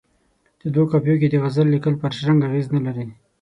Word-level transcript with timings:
په 0.59 0.65
دوو 0.73 0.89
قافیو 0.91 1.19
کې 1.21 1.27
د 1.31 1.35
غزل 1.43 1.67
لیکل 1.73 1.93
پر 2.01 2.11
شرنګ 2.17 2.39
اغېز 2.47 2.67
نه 2.75 2.81
لري. 2.85 3.05